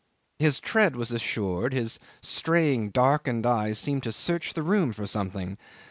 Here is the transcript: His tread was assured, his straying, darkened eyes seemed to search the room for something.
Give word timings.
His 0.39 0.59
tread 0.59 0.95
was 0.95 1.11
assured, 1.11 1.73
his 1.73 1.99
straying, 2.23 2.89
darkened 2.89 3.45
eyes 3.45 3.77
seemed 3.77 4.01
to 4.01 4.11
search 4.11 4.55
the 4.55 4.63
room 4.63 4.93
for 4.93 5.05
something. 5.05 5.59